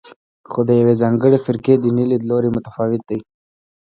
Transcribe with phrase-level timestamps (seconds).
[0.51, 3.19] خو د یوې ځانګړې فرقې دیني لیدلوری متفاوت دی.